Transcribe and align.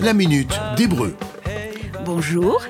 La 0.00 0.12
minute 0.12 0.58
d'hébreu. 0.76 1.14
Bonjour, 2.04 2.60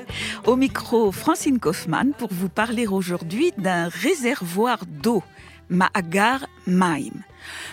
au 0.45 0.55
micro 0.55 1.11
Francine 1.11 1.59
Kaufmann 1.59 2.13
pour 2.13 2.31
vous 2.31 2.49
parler 2.49 2.85
aujourd'hui 2.85 3.51
d'un 3.57 3.87
réservoir 3.87 4.85
d'eau, 4.85 5.23
Ma'agar 5.69 6.45
Maim. 6.67 7.23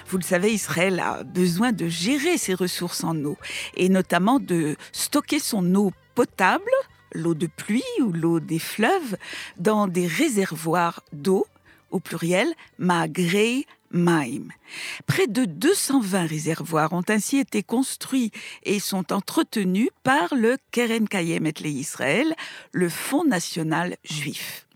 Vous 0.07 0.17
le 0.17 0.23
savez, 0.23 0.55
Israël 0.55 1.01
a 1.01 1.23
besoin 1.23 1.73
de 1.73 1.87
gérer 1.89 2.39
ses 2.39 2.55
ressources 2.55 3.05
en 3.05 3.15
eau 3.27 3.37
et 3.77 3.91
notamment 3.91 4.41
de 4.41 4.77
stocker 4.93 5.39
son 5.39 5.75
eau 5.75 5.93
potable, 6.15 6.71
l'eau 7.13 7.35
de 7.35 7.47
pluie 7.47 7.83
ou 8.01 8.11
l'eau 8.11 8.41
des 8.41 8.59
fleuves, 8.59 9.19
dans 9.59 9.87
des 9.87 10.07
réservoirs 10.07 11.03
d'eau, 11.13 11.47
au 11.91 12.01
pluriel 12.01 12.55
Ma'agrei 12.79 13.67
Maim. 13.91 14.49
Près 15.07 15.27
de 15.27 15.45
220 15.45 16.27
réservoirs 16.27 16.93
ont 16.93 17.05
ainsi 17.09 17.39
été 17.39 17.63
construits 17.63 18.31
et 18.65 18.81
sont 18.81 19.13
entretenus 19.13 19.91
par 20.03 20.35
le 20.35 20.57
Keren 20.71 21.09
Kayem 21.09 21.47
et 21.47 21.55
Israël, 21.65 22.35
le 22.73 22.89
Fonds 22.89 23.25
national 23.25 23.97
juif. 24.05 24.67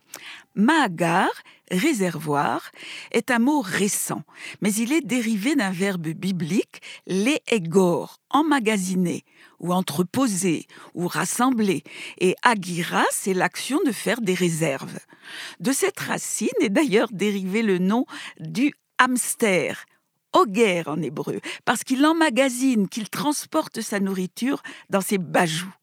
Maagar, 0.55 1.31
réservoir, 1.71 2.71
est 3.11 3.31
un 3.31 3.39
mot 3.39 3.63
récent, 3.63 4.23
mais 4.61 4.73
il 4.75 4.93
est 4.93 5.01
dérivé 5.01 5.57
d'un 5.57 5.71
verbe 5.71 6.09
biblique, 6.09 6.83
egor, 7.07 8.19
emmagasiner, 8.29 9.25
ou 9.61 9.73
entreposer, 9.73 10.67
ou 10.95 11.07
rassembler, 11.07 11.85
et 12.19 12.35
agira, 12.43 13.05
c'est 13.13 13.33
l'action 13.33 13.79
de 13.87 13.93
faire 13.93 14.21
des 14.21 14.35
réserves. 14.35 14.99
De 15.61 15.73
cette 15.73 16.01
racine 16.01 16.49
est 16.61 16.69
d'ailleurs 16.69 17.09
dérivé 17.13 17.63
le 17.63 17.79
nom 17.79 18.05
du 18.39 18.75
hamster, 19.03 19.85
oger 20.33 20.83
en 20.87 21.01
hébreu, 21.03 21.41
parce 21.65 21.85
qu'il 21.85 22.05
emmagasine, 22.05 22.89
qu'il 22.89 23.11
transporte 23.11 23.81
sa 23.81 24.01
nourriture 24.01 24.63
dans 24.91 25.01
ses 25.01 25.19
bajoux. 25.19 25.75